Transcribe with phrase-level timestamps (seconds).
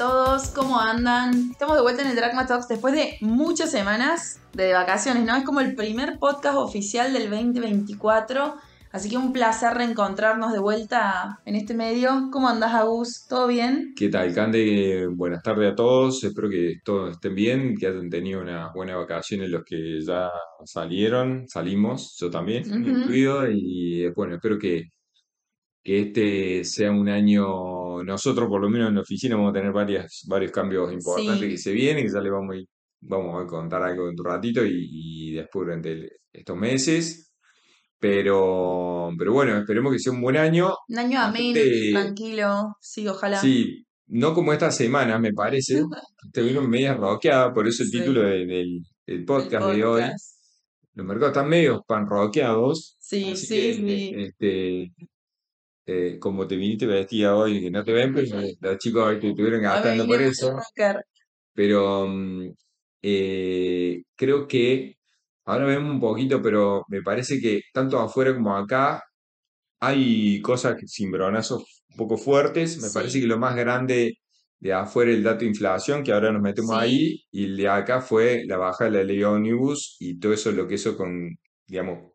[0.00, 1.50] todos, ¿cómo andan?
[1.50, 5.36] Estamos de vuelta en el Dragma Talks después de muchas semanas de vacaciones, ¿no?
[5.36, 8.54] Es como el primer podcast oficial del 2024,
[8.92, 12.30] así que un placer reencontrarnos de vuelta en este medio.
[12.32, 13.26] ¿Cómo andas, Agus?
[13.28, 13.92] ¿Todo bien?
[13.94, 15.06] ¿Qué tal, Cande?
[15.06, 16.24] Buenas tardes a todos.
[16.24, 20.30] Espero que todos estén bien, que hayan tenido una buena vacación los que ya
[20.64, 23.50] salieron, salimos, yo también, incluido.
[23.50, 24.92] Y bueno, espero que
[25.82, 29.72] que este sea un año, nosotros por lo menos en la oficina vamos a tener
[29.72, 32.58] varias, varios cambios importantes que se vienen, que ya le vamos a,
[33.00, 37.26] vamos a contar algo en un ratito y, después durante estos meses.
[37.98, 40.74] Pero, pero bueno, esperemos que sea un buen año.
[40.88, 41.60] Un año ameno,
[41.92, 43.38] tranquilo, sí, ojalá.
[43.38, 45.82] Sí, no como esta semana, me parece.
[46.24, 48.82] Estuvieron media roqueada, por eso el título del,
[49.26, 50.02] podcast de hoy.
[50.94, 52.96] Los mercados están medio pan roqueados.
[52.98, 54.14] Sí, sí, sí.
[54.16, 54.92] Este,
[55.92, 59.30] eh, como te viniste vestida hoy, que no te ven, pero los chicos hoy te
[59.30, 60.56] estuvieron gastando por eso.
[61.52, 62.52] Pero mm,
[63.02, 64.96] eh, creo que
[65.46, 69.02] ahora vemos un poquito, pero me parece que tanto afuera como acá
[69.80, 72.80] hay cosas cimbronazos un poco fuertes.
[72.80, 74.18] Me parece que lo más grande
[74.60, 78.00] de afuera el dato de inflación, que ahora nos metemos ahí, y el de acá
[78.00, 82.12] fue la baja de la ley Omnibus y todo eso, lo que eso con, digamos,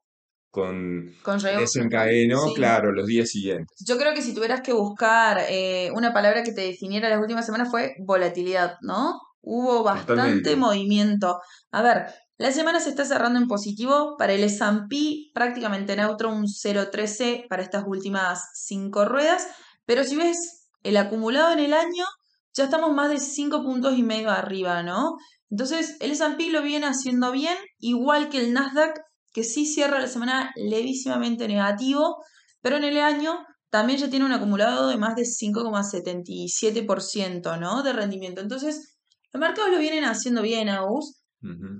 [0.55, 3.77] con, con desencadenó, claro, los días siguientes.
[3.85, 7.45] Yo creo que si tuvieras que buscar eh, una palabra que te definiera las últimas
[7.45, 9.19] semanas fue volatilidad, ¿no?
[9.41, 11.41] Hubo bastante movimiento.
[11.71, 12.05] A ver,
[12.37, 14.15] la semana se está cerrando en positivo.
[14.17, 19.49] Para el S&P prácticamente neutro, un 0.13 para estas últimas cinco ruedas.
[19.85, 22.05] Pero si ves el acumulado en el año,
[22.53, 25.17] ya estamos más de 5 puntos y medio arriba, ¿no?
[25.49, 29.01] Entonces, el S&P lo viene haciendo bien, igual que el Nasdaq
[29.35, 32.23] que sí cierra la semana levísimamente negativo,
[32.61, 37.83] pero en el año también ya tiene un acumulado de más de 5,77% ¿no?
[37.83, 38.39] de rendimiento.
[38.39, 38.95] Entonces,
[39.33, 41.19] los mercados lo vienen haciendo bien, Agus,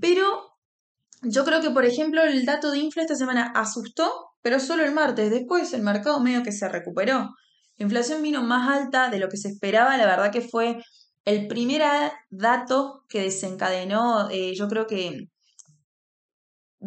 [0.02, 0.52] pero
[1.22, 4.92] yo creo que, por ejemplo, el dato de infla esta semana asustó, pero solo el
[4.92, 5.30] martes.
[5.30, 7.30] Después el mercado medio que se recuperó.
[7.78, 9.96] La inflación vino más alta de lo que se esperaba.
[9.96, 10.76] La verdad que fue
[11.24, 11.80] el primer
[12.28, 15.30] dato que desencadenó, eh, yo creo que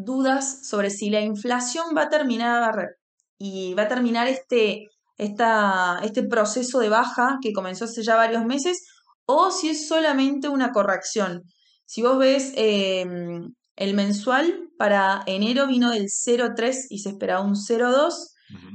[0.03, 2.97] dudas sobre si la inflación va a terminar
[3.37, 4.87] y va a terminar este,
[5.17, 8.85] esta, este proceso de baja que comenzó hace ya varios meses
[9.25, 11.43] o si es solamente una corrección.
[11.85, 17.55] Si vos ves em, el mensual para enero vino del 0,3 y se esperaba un
[17.55, 18.13] 0,2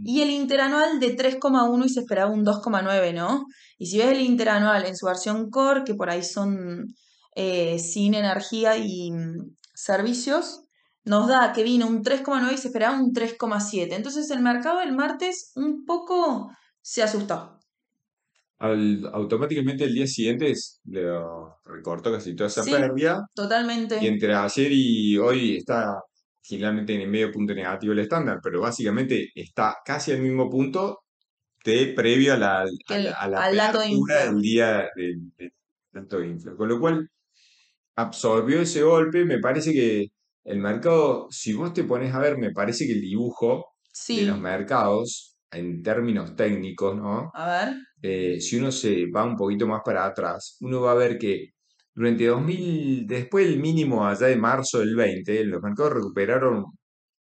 [0.04, 3.46] y el interanual de 3,1 y se esperaba un 2,9, ¿no?
[3.76, 6.86] Y si ves el interanual en su versión core, que por ahí son
[7.34, 10.64] eh, sin energía y mm, servicios,
[11.04, 13.92] nos da que vino un 3,9 y se esperaba un 3,7.
[13.92, 16.50] Entonces el mercado el martes un poco
[16.80, 17.58] se asustó.
[18.58, 20.52] automáticamente el día siguiente
[20.84, 21.04] le
[21.64, 23.26] recortó casi toda esa pérdida.
[23.34, 23.98] Totalmente.
[24.02, 26.00] Y entre ayer y hoy está
[26.42, 31.00] generalmente en el medio punto negativo el estándar, pero básicamente está casi al mismo punto
[31.64, 32.66] de previo a la,
[33.18, 35.52] a la, del día del de,
[35.90, 36.54] tanto infla.
[36.54, 37.08] Con lo cual
[37.96, 40.08] absorbió ese golpe, me parece que
[40.44, 43.66] el mercado, si vos te pones a ver, me parece que el dibujo
[44.08, 47.30] de los mercados, en términos técnicos, ¿no?
[47.34, 47.74] A ver.
[48.02, 51.54] Eh, si uno se va un poquito más para atrás, uno va a ver que
[51.94, 56.64] durante 2000, después del mínimo allá de marzo del 20, los mercados recuperaron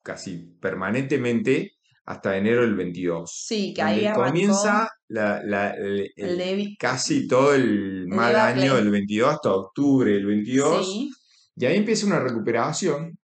[0.03, 1.73] casi permanentemente
[2.07, 3.31] hasta enero del 22.
[3.31, 10.27] Sí, que ahí comienza el, casi todo el mal año del 22 hasta octubre del
[10.27, 10.87] 22.
[10.87, 11.11] Sí.
[11.57, 13.19] Y ahí empieza una recuperación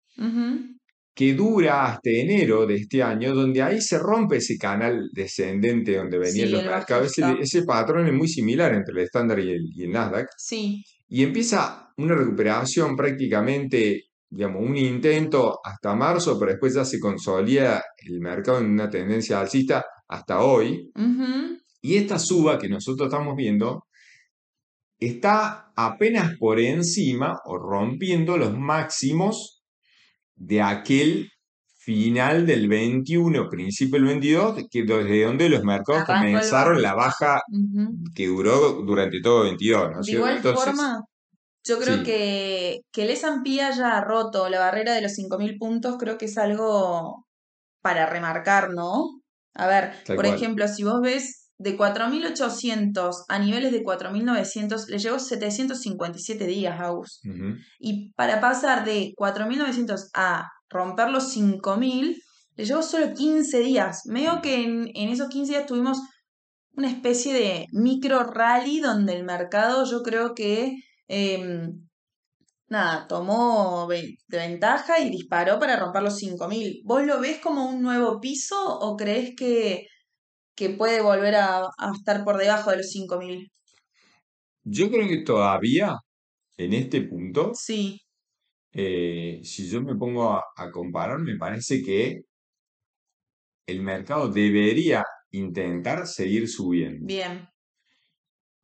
[1.17, 6.19] que dura hasta enero de este año, donde ahí se rompe ese canal descendente donde
[6.19, 7.11] venían los mercados.
[7.41, 10.27] Ese, patrón es muy similar entre el estándar y el, Nasdaq.
[10.37, 10.83] Sí.
[11.07, 17.83] Y empieza una recuperación prácticamente, digamos, un intento hasta marzo, pero después ya se consolida
[18.05, 20.91] el mercado en una tendencia alcista hasta hoy.
[21.81, 23.86] Y esta suba que nosotros estamos viendo
[24.99, 29.63] está apenas por encima o rompiendo los máximos
[30.35, 31.29] de aquel
[31.87, 37.41] final del 21, principio del 22, que desde donde los mercados comenzaron la baja
[38.13, 40.05] que duró durante todo el 22.
[40.05, 41.01] De igual forma,
[41.63, 46.17] yo creo que, que el S&P haya roto la barrera de los 5.000 puntos, creo
[46.17, 47.25] que es algo
[47.81, 49.21] para remarcar, ¿no?
[49.53, 55.19] A ver, por ejemplo, si vos ves de 4.800 a niveles de 4.900 le llevó
[55.19, 56.93] 757 días, a
[57.79, 62.15] Y para pasar de 4.900 a romper los 5.000,
[62.55, 64.03] le llevó solo 15 días.
[64.05, 65.99] Medio que en, esos 15 días tuvimos
[66.73, 70.75] una especie de micro rally donde el mercado yo creo que
[71.07, 71.87] em,
[72.69, 76.81] nada, tomó de ventaja y disparó para romper los 5.000.
[76.83, 79.87] ¿Vos lo ves como un nuevo piso o crees que,
[80.57, 83.49] que puede volver a, estar por debajo de los 5.000?
[84.63, 85.95] Yo creo que todavía,
[86.57, 88.01] en este punto, sí.
[88.73, 92.21] Eh, si yo me pongo a, a comparar, me parece que
[93.65, 97.05] el mercado debería intentar seguir subiendo.
[97.05, 97.47] Bien.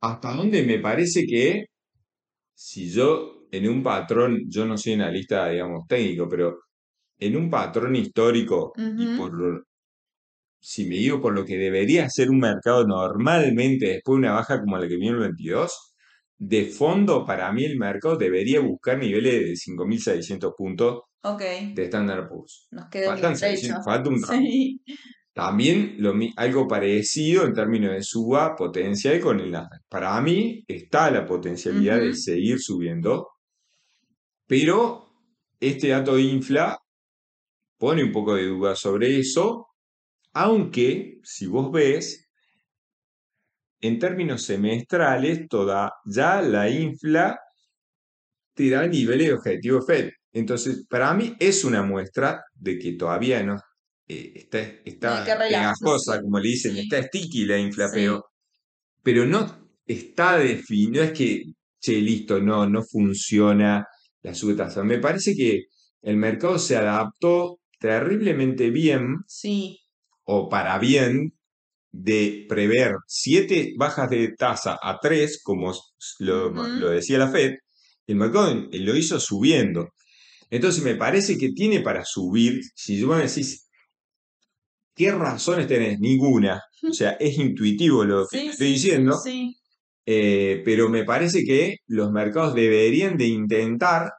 [0.00, 1.66] ¿Hasta dónde me parece que
[2.54, 6.58] si yo en un patrón, yo no soy analista, digamos, técnico, pero
[7.18, 9.66] en un patrón histórico y por
[10.64, 14.60] si me digo por lo que debería ser un mercado normalmente después de una baja
[14.60, 15.94] como la que vino el 22,
[16.38, 21.02] de fondo para mí el mercado debería buscar niveles de 5.600 puntos
[21.38, 22.66] de Standard Poor's.
[22.70, 23.14] Nos queda
[23.84, 24.22] falta un
[25.34, 29.82] También lo, algo parecido en términos de suba potencial con el Nasdaq.
[29.90, 33.28] Para mí está la potencialidad de seguir subiendo,
[34.46, 35.10] pero
[35.60, 36.78] este dato de infla
[37.76, 39.66] pone un poco de duda sobre eso,
[40.34, 42.28] aunque si vos ves,
[43.80, 47.38] en términos semestrales, toda ya la infla
[48.54, 50.10] te da niveles de objetivo FED.
[50.32, 53.56] Entonces, para mí es una muestra de que todavía no
[54.08, 57.90] eh, está, está cosa como le dicen, está sticky la infla,
[59.02, 61.42] pero, no está definido, es que,
[61.78, 63.86] che, listo, no, no funciona
[64.22, 64.82] la subtasa.
[64.82, 65.64] Me parece que
[66.02, 69.78] el mercado se adaptó terriblemente bien, sí.
[70.24, 71.34] O para bien,
[71.92, 75.72] de prever siete bajas de tasa a tres, como
[76.18, 77.54] lo, lo decía la Fed,
[78.06, 79.90] el mercado lo hizo subiendo.
[80.50, 83.68] Entonces me parece que tiene para subir, si yo me decís,
[84.94, 85.98] ¿qué razones tenés?
[86.00, 86.60] Ninguna.
[86.88, 89.18] O sea, es intuitivo lo que estoy diciendo.
[89.22, 89.56] Sí.
[90.06, 94.10] Eh, pero me parece que los mercados deberían de intentar,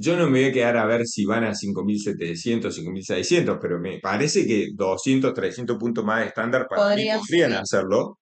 [0.00, 3.98] yo no me voy a quedar a ver si van a 5.700, 5.600, pero me
[3.98, 8.20] parece que 200, 300 puntos más de estándar para podrían hacerlo.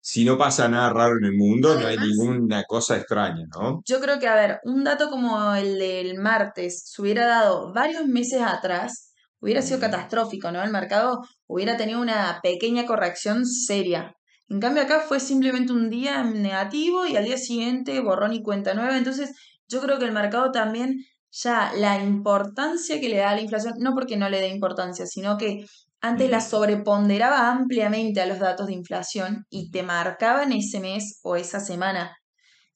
[0.00, 3.82] Si no pasa nada raro en el mundo, no hay ninguna cosa extraña, ¿no?
[3.86, 8.06] Yo creo que, a ver, un dato como el del martes se hubiera dado varios
[8.06, 10.64] meses atrás, hubiera sido catastrófico, ¿no?
[10.64, 14.14] El mercado hubiera tenido una pequeña corrección seria.
[14.48, 18.72] En cambio acá fue simplemente un día negativo y al día siguiente borrón y cuenta
[18.72, 18.96] nueva.
[18.96, 19.34] Entonces
[19.68, 23.74] yo creo que el mercado también ya la importancia que le da a la inflación,
[23.78, 25.66] no porque no le dé importancia, sino que
[26.00, 31.20] antes la sobreponderaba ampliamente a los datos de inflación y te marcaba en ese mes
[31.22, 32.16] o esa semana.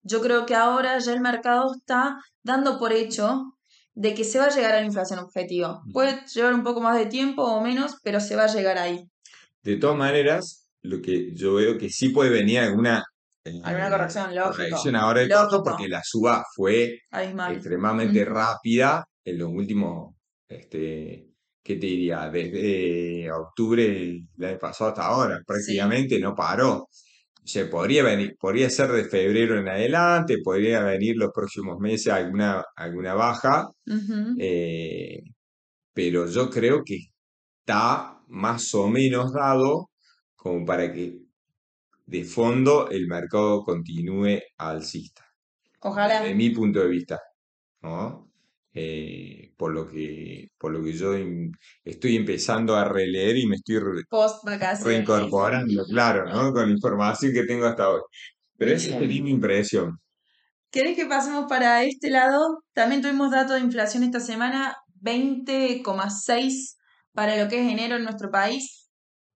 [0.03, 3.55] Yo creo que ahora ya el mercado está dando por hecho
[3.95, 5.81] de que se va a llegar a la inflación objetiva.
[5.93, 9.05] Puede llevar un poco más de tiempo o menos, pero se va a llegar ahí.
[9.63, 13.05] De todas maneras, lo que yo veo que sí puede venir alguna,
[13.45, 14.57] eh, alguna corrección, lógico.
[14.57, 17.01] Corrección ahora de costo porque la suba fue
[17.51, 20.15] extremadamente rápida en los últimos,
[20.49, 21.29] este,
[21.63, 22.29] ¿qué te diría?
[22.31, 26.89] Desde octubre del año pasado hasta ahora, prácticamente no paró.
[27.45, 32.65] se podría venir, podría ser de febrero en adelante, podría venir los próximos meses alguna,
[32.77, 33.67] alguna baja,
[34.39, 35.21] eh,
[35.93, 36.99] pero yo creo que
[37.61, 39.91] está más o menos dado
[40.37, 41.22] como para que
[42.07, 45.25] de fondo el mercado continúe alcista.
[45.81, 46.21] Ojalá.
[46.21, 47.21] Desde mi punto de vista,
[47.81, 48.29] ¿no?
[48.75, 51.13] Eh, por lo que por lo que yo
[51.85, 56.51] estoy empezando a releer y me estoy reincorporando, claro, ¿no?
[56.53, 58.01] Con la información que tengo hasta hoy.
[58.57, 59.99] Pero esa es mi impresión.
[60.71, 62.65] ¿Querés que pasemos para este lado?
[62.73, 66.79] También tuvimos datos de inflación esta semana, 20,6
[67.13, 68.82] para lo que es enero en nuestro país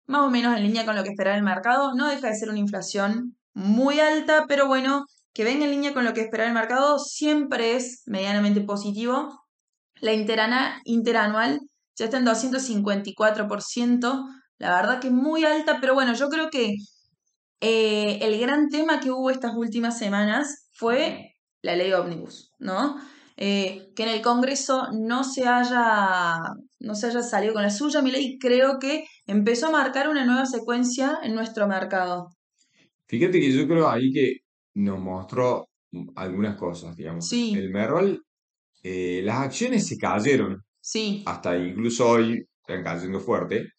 [0.08, 1.94] más o menos en línea con lo que esperaba el mercado.
[1.96, 6.06] No deja de ser una inflación muy alta, pero bueno, que venga en línea con
[6.06, 9.42] lo que esperaba el mercado siempre es medianamente positivo.
[10.02, 11.60] La interanual
[11.96, 14.26] ya está en 254%,
[14.58, 16.76] la verdad que es muy alta, pero bueno, yo creo que
[17.62, 22.98] eh, el gran tema que hubo estas últimas semanas fue la ley ómnibus, ¿no?
[23.38, 26.40] Eh, que en el Congreso no se haya
[26.80, 30.26] no se haya salido con la suya, mi ley creo que empezó a marcar una
[30.26, 32.30] nueva secuencia en nuestro mercado.
[33.08, 34.38] Fíjate que yo creo ahí que
[34.76, 35.68] nos mostró
[36.16, 37.28] algunas cosas, digamos.
[37.28, 37.54] Sí.
[37.56, 38.24] El Merrol,
[38.84, 40.62] eh, las acciones se cayeron.
[40.80, 41.24] Sí.
[41.26, 43.70] Hasta incluso hoy están cayendo fuerte.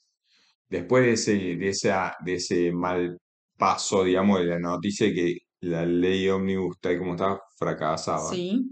[0.68, 3.16] Después de ese, de, esa, de ese mal
[3.56, 8.30] paso, digamos, de la noticia de que la ley Omnibus, tal como está, fracasaba.
[8.30, 8.64] Sí.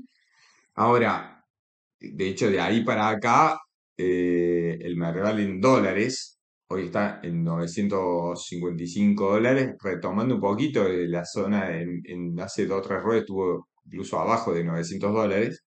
[0.74, 1.44] Ahora,
[2.00, 3.60] de hecho, de ahí para acá,
[3.96, 11.24] eh, el Merval en dólares, hoy está en 955 dólares, retomando un poquito de la
[11.24, 15.64] zona en, en hace dos o tres ruedas estuvo incluso abajo de 900 dólares,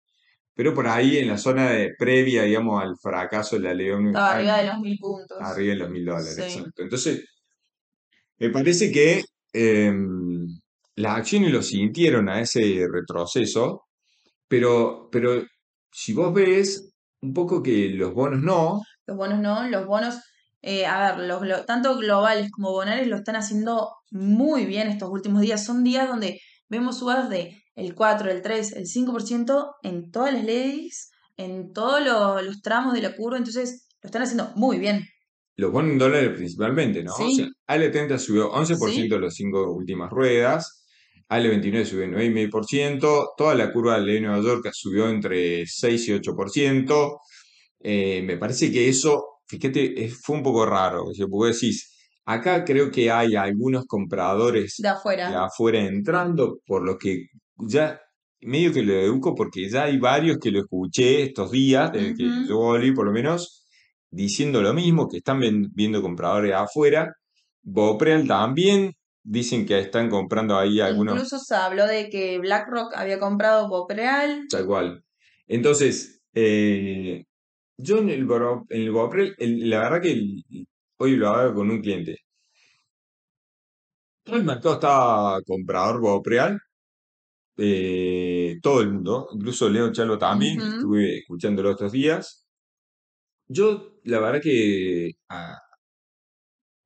[0.54, 4.08] pero por ahí en la zona de, previa, digamos, al fracaso de la León.
[4.08, 5.38] Estaba arriba de los mil puntos.
[5.40, 6.82] Arriba de los mil dólares, exacto.
[6.82, 7.24] Entonces,
[8.38, 9.22] me parece que
[9.52, 10.46] em,
[10.94, 13.85] las acciones lo sintieron a ese retroceso,
[14.48, 15.42] pero, pero
[15.92, 18.82] si vos ves un poco que los bonos no.
[19.06, 20.16] Los bonos no, los bonos,
[20.62, 25.42] eh, a ver, los, tanto globales como bonales lo están haciendo muy bien estos últimos
[25.42, 25.64] días.
[25.64, 30.44] Son días donde vemos subidas de el 4, el 3, el 5% en todas las
[30.44, 35.04] leyes, en todos los, tramos de la curva, entonces lo están haciendo muy bien.
[35.56, 37.14] Los bonos en dólares principalmente, ¿no?
[37.14, 40.85] O sea, AL30 subió 11% en las cinco últimas ruedas,
[41.28, 47.18] AL29 subió 9,5%, toda la curva de Nueva York subió entre 6 y 8%.
[47.80, 53.10] Eh, me parece que eso, fíjate, fue un poco raro, porque decís, acá creo que
[53.10, 57.26] hay algunos compradores de afuera, de afuera entrando, por lo que
[57.58, 58.00] ya
[58.40, 62.24] medio que lo educo porque ya hay varios que lo escuché estos días, desde que
[62.48, 63.66] yo volví por lo menos,
[64.10, 65.40] diciendo lo mismo, que están
[65.72, 67.12] viendo compradores afuera.
[67.62, 68.92] Bopreal también
[69.26, 71.14] dicen que están comprando ahí algunos.
[71.14, 74.46] Incluso se habló de que BlackRock había comprado Bopreal.
[74.48, 75.04] Tal cual.
[75.46, 77.24] Entonces, eh,
[77.76, 78.28] yo en el,
[78.70, 80.42] en el Bopreal, la verdad que
[80.98, 82.18] hoy lo hago con un cliente.
[84.24, 86.58] El mercado está comprador Bopreal
[87.58, 92.46] eh, todo el mundo, incluso Leo Chalo también, estuve escuchándolo estos días.
[93.48, 95.58] Yo, la verdad que a,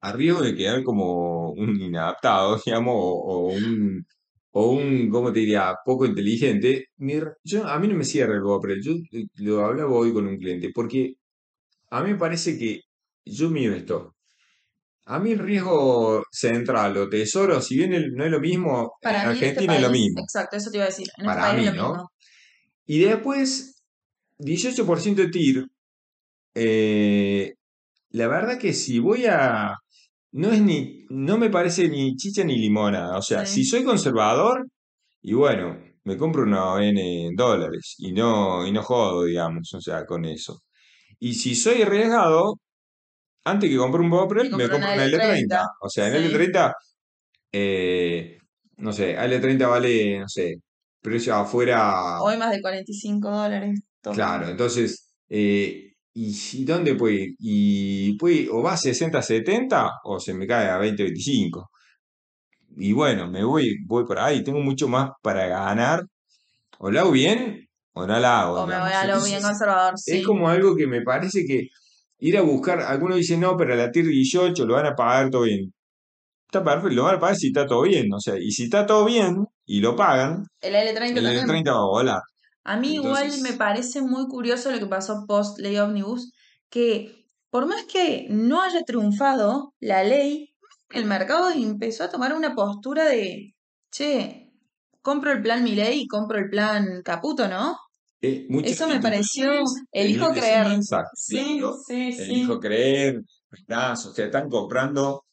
[0.03, 4.05] riesgo de quedar como un inadaptado, digamos, o, un,
[4.53, 6.87] o un, ¿cómo te diría?, poco inteligente,
[7.45, 10.39] yo, a mí no me cierra el GoPro, yo eh, lo hablaba hoy con un
[10.39, 11.15] cliente, porque
[11.91, 12.81] a mí me parece que
[13.25, 14.15] yo me esto,
[15.11, 19.27] a mí el riesgo central o tesoro, si bien no es lo mismo, en este
[19.27, 20.21] Argentina es lo mismo.
[20.21, 21.09] Exacto, eso te iba a decir.
[21.17, 22.11] En este Para mí, ¿no?
[22.87, 23.83] Y después,
[24.39, 25.67] 18% de TIR.
[26.55, 27.55] Eh,
[28.11, 29.75] la verdad que si voy a.
[30.33, 31.07] No es ni.
[31.09, 33.17] No me parece ni chicha ni limona.
[33.17, 34.67] O sea, si soy conservador,
[35.23, 37.95] y bueno, me compro una ON en dólares.
[37.99, 40.63] Y no, y no jodo, digamos, o sea, con eso.
[41.19, 42.55] Y si soy arriesgado,
[43.45, 45.67] antes que comprar un Boprel, me compro una L30.
[45.81, 46.73] O sea, en L30,
[47.53, 48.39] eh,
[48.79, 50.57] no sé, L30 vale, no sé,
[51.01, 52.21] precio afuera.
[52.21, 53.81] Hoy más de 45 dólares.
[54.03, 57.35] Claro, entonces, eh, ¿y dónde puede ir?
[57.39, 61.71] Y puede, o va a 60, 70 o se me cae a 20, 25.
[62.77, 66.05] Y bueno, me voy, voy por ahí, tengo mucho más para ganar.
[66.79, 68.63] O la hago bien o no la hago.
[68.63, 70.19] O me voy a lo bien conservador, sí.
[70.19, 71.69] Es como algo que me parece que
[72.21, 75.31] ir a buscar, algunos dicen, no, pero a la TIR 18 lo van a pagar
[75.31, 75.73] todo bien.
[76.47, 78.85] Está perfecto, lo van a pagar si está todo bien, o sea, y si está
[78.85, 82.21] todo bien y lo pagan, el L30, el L30 va a volar.
[82.65, 86.33] A mí igual me parece muy curioso lo que pasó post ley Omnibus,
[86.69, 90.55] que por más que no haya triunfado la ley,
[90.91, 93.55] el mercado empezó a tomar una postura de,
[93.91, 94.53] che,
[95.03, 97.77] compro el plan Milei y compro el plan Caputo, ¿no?
[98.23, 99.51] Eh, Eso me pareció,
[99.93, 100.67] elijo creer.
[101.15, 102.23] Sí, sí, sí.
[102.23, 105.25] Elijo creer, o sea, están comprando,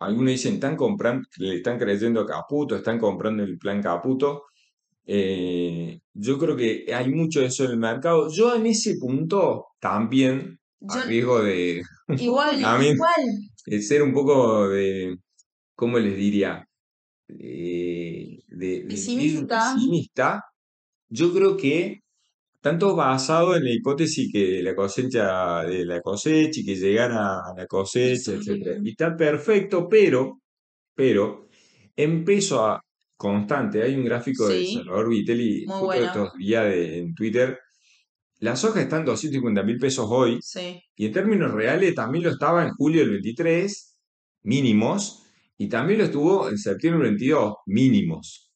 [0.00, 4.46] algunos dicen, están comprando, le están creyendo a Caputo, están comprando el plan Caputo.
[5.06, 8.28] Eh, yo creo que hay mucho de eso en el mercado.
[8.30, 10.58] Yo en ese punto también,
[10.88, 11.82] a riesgo de...
[12.08, 13.22] Igual, igual.
[13.66, 15.16] De ser un poco de,
[15.74, 16.64] ¿cómo les diría?
[17.28, 20.42] de, de pesimista.
[21.08, 22.00] Yo creo que
[22.60, 27.54] tanto basado en la hipótesis que la cosecha de la cosecha y que llegara a
[27.54, 28.80] la cosecha, etc.
[28.82, 30.40] Y está perfecto, pero,
[30.94, 31.48] pero,
[31.94, 32.82] en peso a
[33.24, 37.58] constante, hay un gráfico de Salvador Vitelli justo estos días en Twitter,
[38.40, 40.38] la soja está en 250 mil pesos hoy,
[40.94, 43.98] y en términos reales también lo estaba en julio del 23,
[44.42, 45.22] mínimos,
[45.56, 48.52] y también lo estuvo en septiembre del 22, mínimos.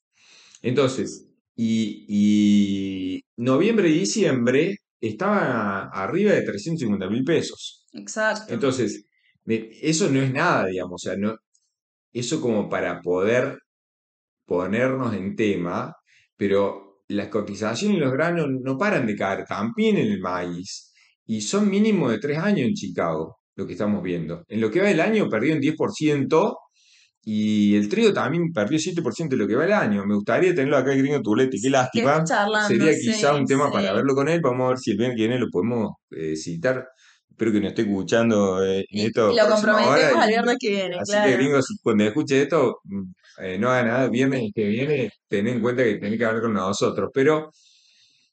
[0.60, 7.86] Entonces, y, noviembre y diciembre estaba arriba de 350 mil pesos.
[7.94, 8.52] Exacto.
[8.52, 9.06] Entonces,
[9.46, 11.34] eso no es nada, digamos, o sea, no,
[12.12, 13.58] eso como para poder
[14.48, 15.94] ponernos en tema,
[16.36, 20.92] pero las cotizaciones en los granos no paran de caer, también en el maíz,
[21.26, 24.42] y son mínimo de tres años en Chicago, lo que estamos viendo.
[24.48, 26.54] En lo que va del año perdió un 10%,
[27.30, 30.06] y el trío también perdió 7% de lo que va el año.
[30.06, 32.24] Me gustaría tenerlo acá el gringo Tuletti, qué lástima.
[32.66, 34.40] Sería quizá un tema para verlo con él.
[34.42, 36.86] Vamos a ver si el bien que viene lo podemos eh, citar
[37.38, 39.32] espero que no esté escuchando eh, esto.
[39.32, 43.02] lo comprometemos al viernes que viene, Así que gringos, cuando escuche esto, mm,
[43.44, 46.52] eh, no haga nada, viernes que viene, ten en cuenta que tiene que hablar con
[46.52, 47.10] nosotros.
[47.14, 47.52] Pero,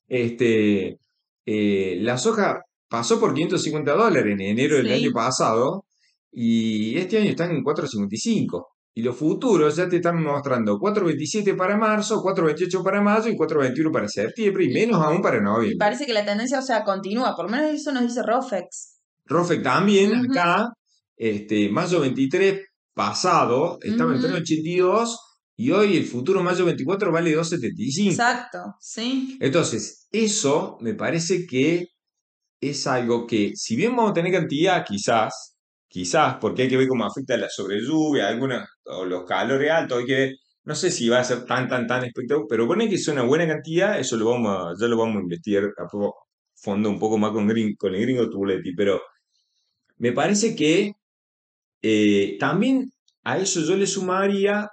[0.07, 0.97] este,
[1.45, 5.85] eh, la soja pasó por 550 dólares en enero del año pasado
[6.31, 8.69] y este año están en 455.
[8.97, 13.91] Y los futuros ya te están mostrando 4.27 para marzo, 4.28 para mayo y 4.21
[13.91, 15.77] para septiembre y menos aún para noviembre.
[15.77, 18.94] parece que la tendencia, o sea, continúa, por lo menos eso nos dice Rofex.
[19.25, 20.69] Rofex también acá,
[21.17, 22.61] este, mayo 23
[22.93, 25.15] pasado estaba en 3.82
[25.57, 28.09] y hoy el futuro mayo 24 vale 2.75.
[28.09, 29.37] Exacto, sí.
[29.39, 31.87] Entonces, eso me parece que
[32.61, 35.55] es algo que, si bien vamos a tener cantidad, quizás,
[35.87, 38.37] quizás, porque hay que ver cómo afecta la sobrelluvia,
[38.85, 41.87] o los calores altos, hay que ver, no sé si va a ser tan, tan,
[41.87, 44.97] tan espectacular, pero pone que es una buena cantidad, eso lo vamos a, ya lo
[44.97, 45.87] vamos a investigar a
[46.55, 49.01] fondo un poco más con, con el gringo Tuletti, pero
[49.97, 50.93] me parece que
[51.81, 52.91] eh, también
[53.23, 54.69] a eso yo le sumaría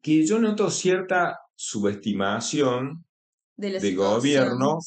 [0.00, 3.04] que yo noto cierta subestimación
[3.56, 4.78] del gobierno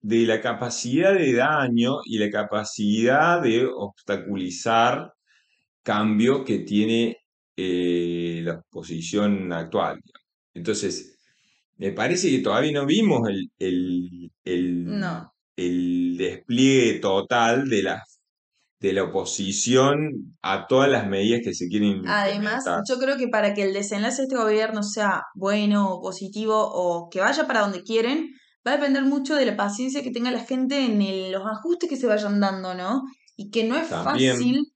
[0.00, 5.12] de la capacidad de daño y la capacidad de obstaculizar
[5.82, 7.18] cambio que tiene
[7.56, 10.00] eh, la posición actual.
[10.54, 11.18] Entonces,
[11.76, 14.84] me parece que todavía no vimos el, el, el,
[15.56, 18.02] despliegue total de la,
[18.80, 23.54] de la oposición a todas las medidas que se quieren Además, yo creo que para
[23.54, 27.82] que el desenlace de este gobierno sea bueno o positivo o que vaya para donde
[27.82, 28.30] quieren,
[28.66, 31.96] va a depender mucho de la paciencia que tenga la gente en los ajustes que
[31.96, 33.02] se vayan dando, ¿no?
[33.36, 34.72] Y que no es fácil,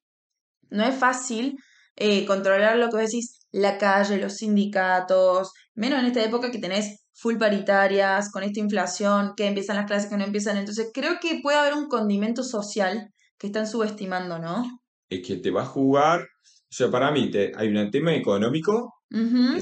[0.71, 1.57] no es fácil
[1.97, 7.06] eh, controlar lo que decís, la calle, los sindicatos, menos en esta época que tenés
[7.17, 10.57] full paritarias, con esta inflación, que empiezan las clases, que no empiezan.
[10.57, 14.65] Entonces creo que puede haber un condimento social que están subestimando, ¿no?
[15.09, 18.97] Es que te va a jugar, o sea, para mí te, hay un tema económico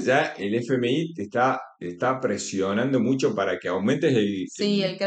[0.03, 4.97] ya el FMI te está, está presionando mucho para que aumentes el, el,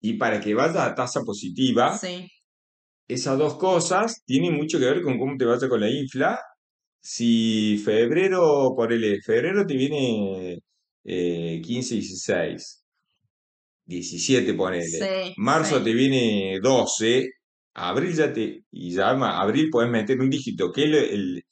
[0.00, 1.98] y para que vaya a tasa positiva.
[3.08, 6.40] Esas dos cosas tienen mucho que ver con cómo te vaya con la infla.
[7.00, 10.58] Si febrero, por el febrero te viene
[11.04, 12.84] eh, 15, 16,
[13.84, 15.34] 17 ponele.
[15.36, 17.28] Marzo te viene 12,
[17.74, 21.44] abril ya te, y ya abril puedes meter un dígito, que es el,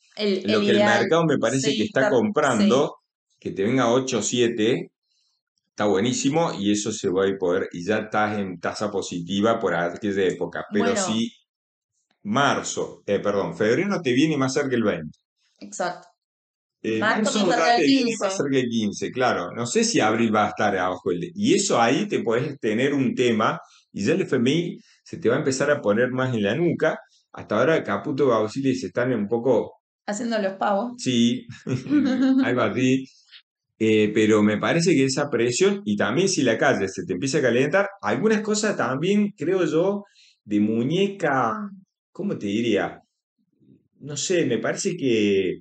[0.45, 2.97] lo que el mercado me parece que está comprando,
[3.39, 4.91] que te venga 8 o 7,
[5.71, 9.75] está buenísimo y eso se va a poder, y ya estás en tasa positiva por
[9.75, 10.65] aquella época.
[10.73, 11.33] Pero si
[12.23, 15.19] marzo, eh, perdón, febrero te viene más cerca el 20.
[15.61, 16.10] Exacto.
[16.83, 17.47] Eh, marzo
[17.79, 19.53] viene más cerca del 15, claro.
[19.53, 21.11] No sé si abril va a estar abajo.
[21.11, 23.61] El, y eso ahí te puedes tener un tema
[23.93, 26.99] y ya el FMI se te va a empezar a poner más en la nuca.
[27.33, 30.95] Hasta ahora Caputo y Bausili se están un poco Haciendo los pavos.
[30.99, 31.47] Sí,
[32.45, 33.05] algo así.
[33.79, 37.39] Eh, pero me parece que esa presión, y también si la calle se te empieza
[37.39, 40.05] a calentar, algunas cosas también, creo yo,
[40.45, 41.71] de muñeca,
[42.13, 43.01] ¿cómo te diría?
[44.01, 45.61] No sé, me parece que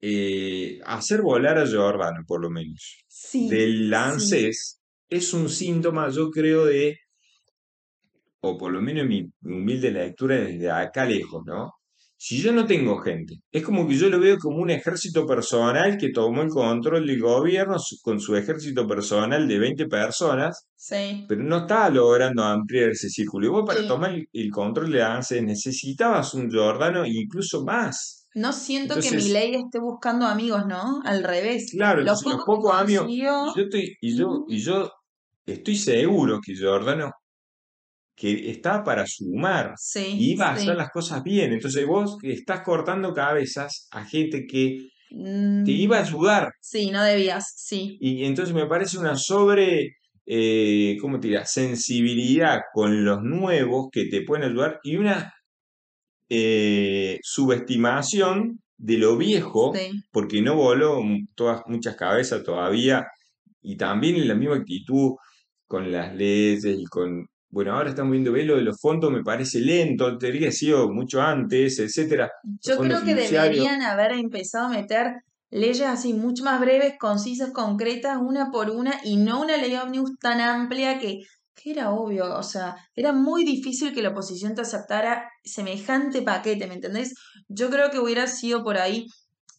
[0.00, 6.66] eh, hacer volar a Jordano, por lo menos, del Lances, es un síntoma, yo creo,
[6.66, 6.96] de,
[8.40, 11.72] o por lo menos mi humilde lectura desde acá lejos, ¿no?
[12.18, 15.98] Si yo no tengo gente, es como que yo lo veo como un ejército personal
[15.98, 20.66] que tomó el control del gobierno con su ejército personal de 20 personas,
[21.28, 23.46] pero no estaba logrando ampliar ese círculo.
[23.46, 28.25] Y vos para tomar el, control de ANSE necesitabas un Jordano incluso más.
[28.36, 31.00] No siento que mi ley esté buscando amigos, ¿no?
[31.06, 31.70] Al revés.
[31.70, 33.06] Claro, los, pocos amigos.
[33.56, 34.92] Yo estoy, y, yo, y yo
[35.46, 37.12] estoy seguro que Jordano
[38.14, 41.54] que está para sumar y va a hacer las cosas bien.
[41.54, 45.64] Entonces vos estás cortando cabezas a gente que te mm.
[45.66, 46.50] iba a ayudar.
[46.60, 47.96] Sí, no debías, sí.
[48.00, 49.96] Y entonces me parece una sobre,
[50.26, 51.46] eh, ¿cómo te diría?
[51.46, 55.32] Sensibilidad con los nuevos que te pueden ayudar y una
[56.28, 59.72] eh, subestimación de lo viejo,
[60.12, 61.00] porque no voló
[61.34, 63.06] todas, muchas cabezas todavía,
[63.62, 65.12] y también en la misma actitud
[65.66, 69.60] con las leyes y con bueno, ahora estamos viendo velo de los fondos, me parece
[69.60, 72.30] lento, tendría sido mucho antes, etcétera.
[72.60, 75.14] Yo creo que deberían haber empezado a meter
[75.50, 80.18] leyes así mucho más breves, concisas, concretas, una por una, y no una ley omnibus
[80.20, 81.20] tan amplia que,
[81.56, 86.66] que era obvio, o sea, era muy difícil que la oposición te aceptara semejante paquete,
[86.66, 87.14] ¿me entendés?
[87.48, 89.06] Yo creo que hubiera sido por ahí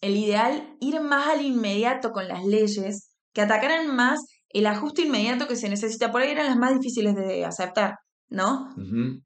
[0.02, 5.48] el ideal ir más al inmediato con las leyes, que atacaran más el ajuste inmediato
[5.48, 6.12] que se necesita.
[6.12, 7.96] Por ahí eran las más difíciles de aceptar,
[8.30, 8.70] ¿no?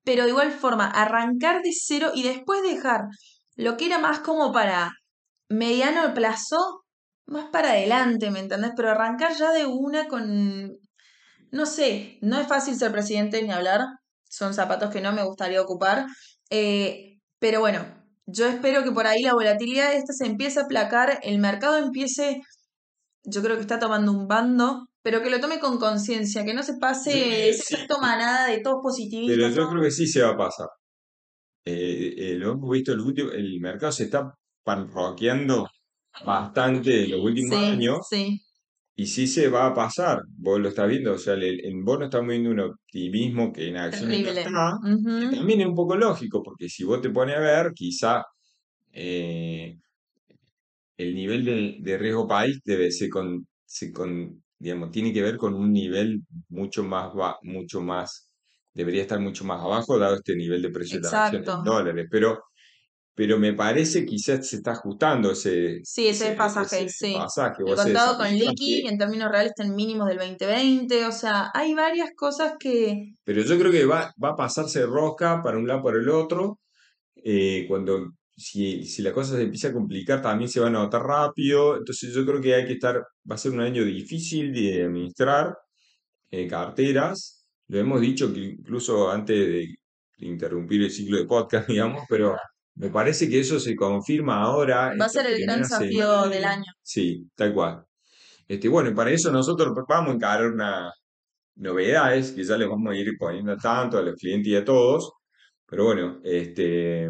[0.03, 3.01] Pero de igual forma, arrancar de cero y después dejar
[3.55, 4.91] lo que era más como para
[5.49, 6.83] mediano plazo,
[7.25, 8.71] más para adelante, ¿me entendés?
[8.75, 10.77] Pero arrancar ya de una con...
[11.51, 13.81] No sé, no es fácil ser presidente ni hablar,
[14.29, 16.05] son zapatos que no me gustaría ocupar,
[16.49, 17.85] eh, pero bueno,
[18.25, 22.41] yo espero que por ahí la volatilidad esta se empiece a aplacar, el mercado empiece,
[23.23, 26.63] yo creo que está tomando un bando, pero que lo tome con conciencia, que no
[26.63, 29.35] se pase ese efecto manada de todos positivistas.
[29.35, 30.67] Pero yo creo que sí se va a pasar.
[31.65, 34.33] Eh, eh, lo hemos visto, el, último, el mercado se está
[34.63, 35.67] panroqueando
[36.25, 37.97] bastante en los últimos años.
[38.09, 38.41] Sí.
[38.95, 42.05] Y sí se va a pasar, vos lo estás viendo, o sea, en vos no
[42.05, 44.77] estamos viendo un optimismo que en acción está,
[45.31, 48.23] también es un poco lógico, porque si vos te pones a ver, quizá
[48.91, 49.77] eh,
[50.97, 53.47] el nivel de, riesgo país debe ser con,
[53.93, 57.11] con, digamos, tiene que ver con un nivel mucho más,
[57.43, 58.29] mucho más,
[58.73, 62.07] debería estar mucho más abajo dado este nivel de precio de la acción en dólares,
[62.11, 62.43] pero
[63.21, 66.89] pero me parece que quizás se está ajustando ese, sí, ese, pasaje.
[66.89, 67.13] sí.
[67.13, 71.75] El contado con liqui en términos reales está en mínimos del 2020, o sea, hay
[71.75, 73.13] varias cosas que...
[73.23, 76.61] Pero yo creo que va, va a pasarse rosca para un lado por el otro,
[77.23, 81.03] eh, cuando si, si, la cosa se empieza a complicar también se va a notar
[81.03, 84.83] rápido, entonces yo creo que hay que estar, va a ser un año difícil de
[84.83, 85.55] administrar
[86.31, 89.75] eh, carteras, lo hemos dicho que incluso antes de
[90.17, 92.35] interrumpir el ciclo de podcast, digamos, pero
[92.75, 94.93] me parece que eso se confirma ahora.
[94.99, 96.71] Va a ser el gran desafío del año.
[96.81, 97.85] Sí, tal cual.
[98.47, 100.93] Este, bueno, y para eso nosotros vamos a encarar unas
[101.55, 105.11] novedades que ya les vamos a ir poniendo tanto a los clientes y a todos.
[105.65, 107.09] Pero bueno, este,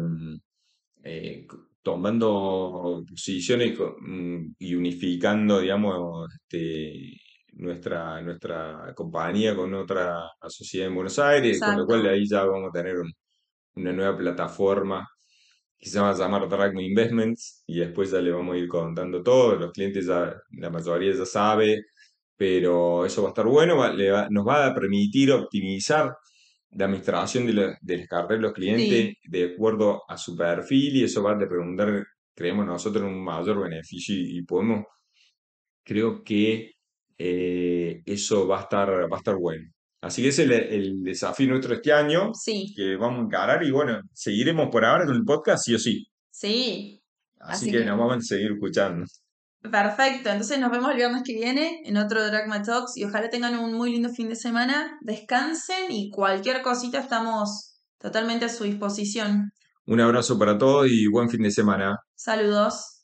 [1.04, 1.46] eh,
[1.82, 7.16] tomando posiciones mm, y unificando, digamos, este,
[7.54, 12.70] nuestra, nuestra compañía con otra sociedad en Buenos Aires, con lo cual ahí ya vamos
[12.70, 12.96] a tener
[13.74, 15.08] una nueva plataforma
[15.82, 19.20] que se va a llamar Dragma Investments y después ya le vamos a ir contando
[19.20, 19.56] todo.
[19.56, 21.86] Los clientes ya, la mayoría ya sabe,
[22.36, 23.76] pero eso va a estar bueno,
[24.30, 26.14] nos va a permitir optimizar
[26.70, 31.20] la administración de, la, de de los clientes de acuerdo a su perfil y eso
[31.20, 34.84] va a redundar, creemos nosotros, un mayor beneficio y, podemos,
[35.84, 36.74] creo que
[37.18, 39.68] eh, eso va a estar, va a estar bueno.
[40.02, 42.74] Así que ese es el, desafío nuestro este año sí.
[42.76, 46.06] que vamos a encarar y bueno, seguiremos por ahora con el podcast sí o sí.
[46.30, 47.00] Sí.
[47.38, 49.06] Así, que, nos vamos a seguir escuchando.
[49.62, 53.56] Perfecto, entonces nos vemos el viernes que viene en otro Dragma Talks y ojalá tengan
[53.56, 59.52] un muy lindo fin de semana, descansen y cualquier cosita estamos totalmente a su disposición.
[59.86, 61.96] Un abrazo para todos y buen fin de semana.
[62.16, 63.01] Saludos.